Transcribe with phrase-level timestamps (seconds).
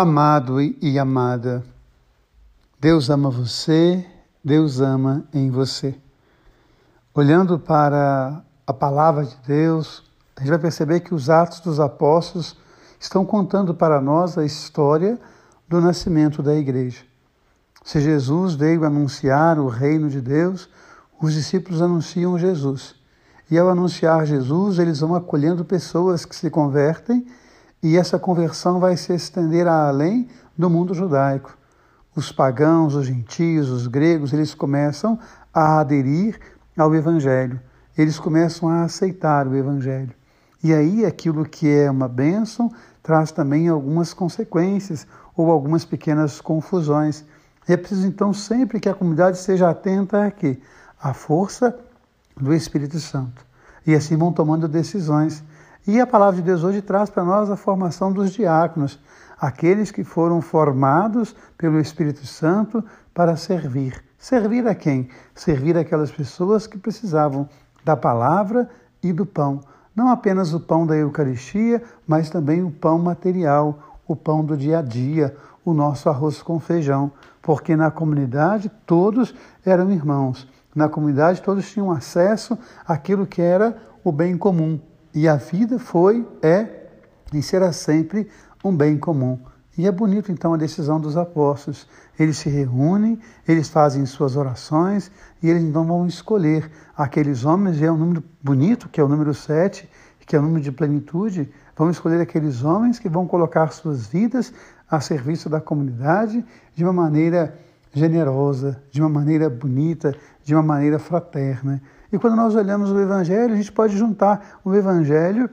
[0.00, 1.64] Amado e amada,
[2.78, 4.06] Deus ama você,
[4.44, 5.92] Deus ama em você.
[7.12, 10.04] Olhando para a palavra de Deus,
[10.36, 12.56] a gente vai perceber que os Atos dos Apóstolos
[13.00, 15.18] estão contando para nós a história
[15.66, 17.02] do nascimento da igreja.
[17.82, 20.68] Se Jesus veio anunciar o reino de Deus,
[21.20, 22.94] os discípulos anunciam Jesus.
[23.50, 27.26] E ao anunciar Jesus, eles vão acolhendo pessoas que se convertem
[27.82, 31.56] e essa conversão vai se estender além do mundo judaico.
[32.14, 35.18] Os pagãos, os gentios, os gregos, eles começam
[35.54, 36.38] a aderir
[36.76, 37.60] ao Evangelho,
[37.96, 40.12] eles começam a aceitar o Evangelho.
[40.62, 42.70] E aí aquilo que é uma bênção
[43.02, 47.24] traz também algumas consequências ou algumas pequenas confusões.
[47.68, 50.58] É preciso então sempre que a comunidade esteja atenta a quê?
[51.00, 51.78] A força
[52.36, 53.46] do Espírito Santo.
[53.86, 55.44] E assim vão tomando decisões
[55.88, 59.00] e a palavra de Deus hoje traz para nós a formação dos diáconos,
[59.40, 62.84] aqueles que foram formados pelo Espírito Santo
[63.14, 64.04] para servir.
[64.18, 65.08] Servir a quem?
[65.34, 67.48] Servir aquelas pessoas que precisavam
[67.82, 68.68] da palavra
[69.02, 69.60] e do pão.
[69.96, 74.80] Não apenas o pão da Eucaristia, mas também o pão material, o pão do dia
[74.80, 77.10] a dia, o nosso arroz com feijão.
[77.40, 80.46] Porque na comunidade todos eram irmãos.
[80.74, 84.78] Na comunidade todos tinham acesso àquilo que era o bem comum,
[85.14, 86.86] e a vida foi, é
[87.32, 88.28] e será sempre
[88.64, 89.38] um bem comum.
[89.76, 91.86] E é bonito então a decisão dos apóstolos.
[92.18, 97.84] Eles se reúnem, eles fazem suas orações e eles então vão escolher aqueles homens, e
[97.84, 99.88] é um número bonito, que é o número 7,
[100.26, 101.48] que é o número de plenitude.
[101.76, 104.52] Vão escolher aqueles homens que vão colocar suas vidas
[104.90, 107.56] a serviço da comunidade de uma maneira
[107.94, 111.80] generosa, de uma maneira bonita, de uma maneira fraterna.
[112.12, 115.50] E quando nós olhamos o Evangelho, a gente pode juntar o Evangelho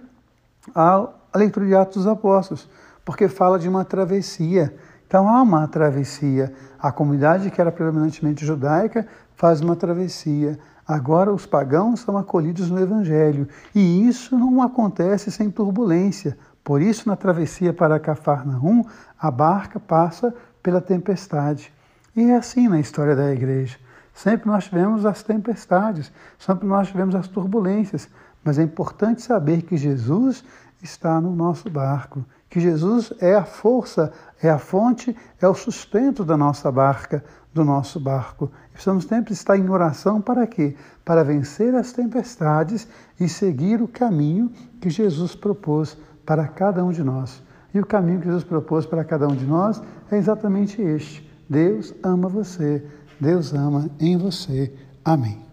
[0.74, 2.70] à leitura de Atos dos Apóstolos,
[3.04, 4.74] porque fala de uma travessia.
[5.06, 6.54] Então há uma travessia.
[6.80, 10.58] A comunidade que era predominantemente judaica faz uma travessia.
[10.88, 13.48] Agora os pagãos são acolhidos no Evangelho.
[13.74, 16.38] E isso não acontece sem turbulência.
[16.64, 18.84] Por isso, na travessia para Cafarnaum,
[19.20, 20.34] a barca passa
[20.64, 21.72] pela tempestade.
[22.16, 23.78] E é assim na história da igreja.
[24.16, 26.10] Sempre nós tivemos as tempestades,
[26.40, 28.08] sempre nós tivemos as turbulências,
[28.42, 30.42] mas é importante saber que Jesus
[30.82, 36.24] está no nosso barco, que Jesus é a força, é a fonte, é o sustento
[36.24, 38.50] da nossa barca, do nosso barco.
[38.72, 40.78] Precisamos sempre estar em oração para quê?
[41.04, 42.88] Para vencer as tempestades
[43.20, 44.50] e seguir o caminho
[44.80, 47.44] que Jesus propôs para cada um de nós.
[47.74, 51.94] E o caminho que Jesus propôs para cada um de nós é exatamente este: Deus
[52.02, 52.86] ama você.
[53.20, 54.74] Deus ama em você.
[55.04, 55.46] Amém.